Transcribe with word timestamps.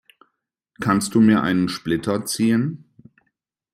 Kannst 0.79 1.13
du 1.13 1.19
mir 1.21 1.43
einen 1.43 1.69
Splitter 1.69 2.25
ziehen? 2.25 2.85